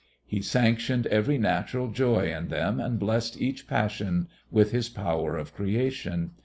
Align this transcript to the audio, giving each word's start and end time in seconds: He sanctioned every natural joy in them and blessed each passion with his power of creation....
He 0.25 0.41
sanctioned 0.41 1.05
every 1.05 1.37
natural 1.37 1.91
joy 1.91 2.33
in 2.35 2.47
them 2.47 2.79
and 2.79 2.97
blessed 2.97 3.39
each 3.39 3.67
passion 3.67 4.29
with 4.49 4.71
his 4.71 4.89
power 4.89 5.37
of 5.37 5.53
creation.... 5.53 6.31